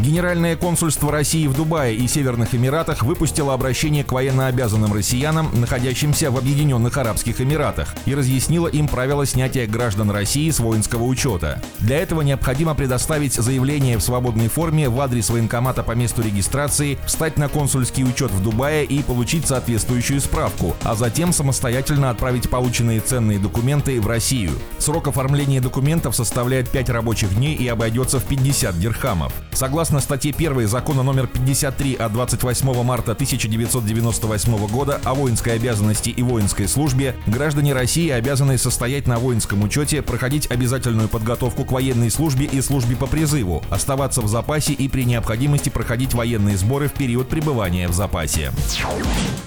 Генеральное 0.00 0.56
консульство 0.56 1.12
России 1.12 1.46
в 1.46 1.54
Дубае 1.54 1.94
и 1.94 2.08
Северных 2.08 2.54
Эмиратах 2.54 3.02
выпустило 3.02 3.52
обращение 3.52 4.02
к 4.02 4.12
военнообязанным 4.12 4.94
россиянам, 4.94 5.50
находящимся 5.60 6.30
в 6.30 6.38
Объединенных 6.38 6.96
Арабских 6.96 7.42
Эмиратах, 7.42 7.94
и 8.06 8.14
разъяснило 8.14 8.66
им 8.66 8.88
правила 8.88 9.26
снятия 9.26 9.66
граждан 9.66 10.10
России 10.10 10.50
с 10.50 10.58
воинского 10.58 11.04
учета. 11.04 11.60
Для 11.80 11.98
этого 11.98 12.22
необходимо 12.22 12.74
предоставить 12.74 13.34
заявление 13.34 13.98
в 13.98 14.00
свободной 14.00 14.48
форме 14.48 14.88
в 14.88 14.98
адрес 15.02 15.28
военкомата 15.28 15.82
по 15.82 15.92
месту 15.92 16.22
регистрации, 16.22 16.98
встать 17.04 17.36
на 17.36 17.50
консульский 17.50 18.04
учет 18.04 18.30
в 18.30 18.42
Дубае 18.42 18.86
и 18.86 19.02
получить 19.02 19.46
соответствующую 19.46 20.22
справку, 20.22 20.76
а 20.82 20.94
затем 20.94 21.34
самостоятельно 21.34 22.08
отправить 22.08 22.48
полученные 22.48 23.00
ценные 23.00 23.38
документы 23.38 24.00
в 24.00 24.06
Россию. 24.06 24.52
Срок 24.78 25.08
оформления 25.08 25.60
документов 25.60 26.16
составляет 26.16 26.70
5 26.70 26.88
рабочих 26.88 27.34
дней 27.34 27.54
и 27.54 27.68
обойдется 27.68 28.18
в 28.18 28.24
50 28.24 28.80
дирхамов. 28.80 29.34
Согласно 29.52 29.89
Согласно 29.90 30.06
статье 30.06 30.32
1 30.32 30.68
закона 30.68 31.02
номер 31.02 31.26
53 31.26 31.96
от 31.96 32.12
28 32.12 32.84
марта 32.84 33.10
1998 33.10 34.66
года 34.68 35.00
о 35.02 35.14
воинской 35.14 35.54
обязанности 35.54 36.10
и 36.10 36.22
воинской 36.22 36.68
службе, 36.68 37.16
граждане 37.26 37.72
России 37.72 38.08
обязаны 38.08 38.56
состоять 38.56 39.08
на 39.08 39.18
воинском 39.18 39.64
учете, 39.64 40.00
проходить 40.00 40.48
обязательную 40.48 41.08
подготовку 41.08 41.64
к 41.64 41.72
военной 41.72 42.12
службе 42.12 42.44
и 42.44 42.60
службе 42.60 42.94
по 42.94 43.08
призыву, 43.08 43.64
оставаться 43.68 44.20
в 44.20 44.28
запасе 44.28 44.74
и 44.74 44.86
при 44.86 45.02
необходимости 45.02 45.70
проходить 45.70 46.14
военные 46.14 46.56
сборы 46.56 46.86
в 46.86 46.92
период 46.92 47.28
пребывания 47.28 47.88
в 47.88 47.92
запасе. 47.92 48.52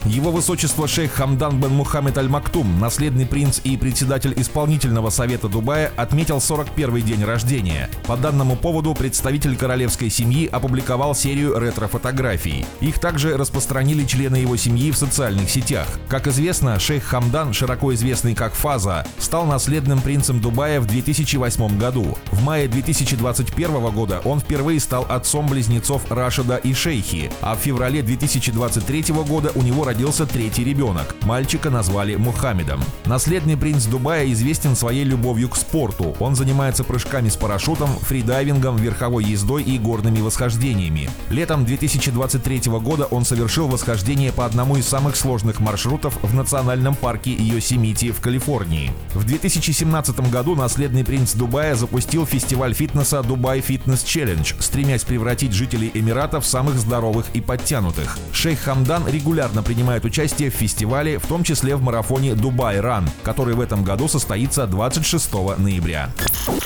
Его 0.04 0.30
высочество 0.30 0.90
шейх 0.90 1.14
Хамдан 1.14 1.62
бен 1.62 1.72
Мухаммед 1.72 2.18
Аль-Мактум, 2.18 2.82
наследный 2.82 3.26
принц 3.26 3.62
и 3.64 3.78
председатель 3.78 4.34
исполнительного 4.36 5.10
совета 5.10 5.48
Дубая, 5.48 5.94
отметил 5.96 6.40
41-й 6.40 7.02
день 7.02 7.24
рождения. 7.24 7.90
По 8.08 8.18
данному 8.18 8.58
поводу 8.58 8.94
представитель 8.94 9.56
королевской 9.56 10.10
семьи 10.10 10.33
семьи 10.34 10.50
опубликовал 10.52 11.14
серию 11.14 11.60
ретро-фотографий. 11.60 12.66
Их 12.82 13.00
также 13.00 13.38
распространили 13.38 14.04
члены 14.04 14.38
его 14.38 14.58
семьи 14.58 14.92
в 14.92 14.98
социальных 14.98 15.50
сетях. 15.50 15.88
Как 16.10 16.28
известно, 16.28 16.80
шейх 16.80 17.04
Хамдан, 17.04 17.54
широко 17.54 17.94
известный 17.94 18.34
как 18.34 18.54
Фаза, 18.54 19.06
стал 19.20 19.46
наследным 19.46 20.02
принцем 20.02 20.40
Дубая 20.42 20.82
в 20.82 20.88
2008 20.88 21.78
году. 21.78 22.18
В 22.32 22.44
мае 22.44 22.68
2021 22.68 23.92
года 23.92 24.22
он 24.26 24.40
впервые 24.40 24.80
стал 24.80 25.06
отцом 25.08 25.48
близнецов 25.48 26.12
Рашида 26.12 26.58
и 26.58 26.74
Шейхи, 26.74 27.32
а 27.42 27.56
в 27.56 27.60
феврале 27.60 28.02
2023 28.02 29.14
года 29.28 29.52
у 29.56 29.62
него 29.62 29.86
родился 29.86 30.26
третий 30.26 30.64
ребенок. 30.64 31.16
Мальчика 31.22 31.70
назвали 31.70 32.16
Мухаммедом. 32.16 32.82
Наследный 33.06 33.58
принц 33.58 33.86
Дубая 33.86 34.32
известен 34.32 34.76
своей 34.76 35.04
любовью 35.04 35.50
к 35.50 35.56
спорту. 35.56 36.16
Он 36.20 36.36
занимается 36.36 36.84
прыжками 36.84 37.30
с 37.30 37.36
парашютом, 37.36 37.90
фридайвингом, 37.90 38.78
верховой 38.78 39.26
ездой 39.26 39.64
и 39.64 39.78
горными 39.78 40.23
восхождениями. 40.24 41.10
Летом 41.30 41.66
2023 41.66 42.72
года 42.80 43.06
он 43.06 43.26
совершил 43.26 43.68
восхождение 43.68 44.32
по 44.32 44.46
одному 44.46 44.78
из 44.78 44.88
самых 44.88 45.16
сложных 45.16 45.60
маршрутов 45.60 46.18
в 46.22 46.34
национальном 46.34 46.96
парке 46.96 47.32
Йосемити 47.32 48.12
в 48.12 48.20
Калифорнии. 48.20 48.92
В 49.14 49.24
2017 49.26 50.32
году 50.32 50.56
наследный 50.56 51.04
принц 51.04 51.34
Дубая 51.34 51.76
запустил 51.76 52.26
фестиваль 52.26 52.74
фитнеса 52.74 53.22
Dubai 53.22 53.62
Fitness 53.62 54.04
Challenge, 54.04 54.54
стремясь 54.60 55.04
превратить 55.04 55.54
жителей 55.54 55.92
Эмиратов 55.94 56.46
в 56.46 56.48
самых 56.48 56.76
здоровых 56.76 57.26
и 57.34 57.42
подтянутых. 57.42 58.18
Шейх 58.32 58.60
Хамдан 58.62 59.08
регулярно 59.08 59.64
принимает 59.64 60.06
участие 60.06 60.50
в 60.50 60.56
фестивале, 60.56 61.20
в 61.20 61.26
том 61.28 61.44
числе 61.44 61.76
в 61.76 61.82
марафоне 61.82 62.36
Дубай 62.36 62.80
Ран, 62.80 63.10
который 63.24 63.56
в 63.56 63.62
этом 63.62 63.84
году 63.84 64.08
состоится 64.08 64.68
26 64.68 65.34
ноября. 65.58 66.10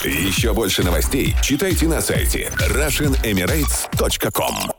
Еще 0.04 0.54
больше 0.54 0.84
новостей 0.84 1.36
читайте 1.42 1.88
на 1.88 2.02
сайте 2.02 2.52
emirates.com 3.48 4.77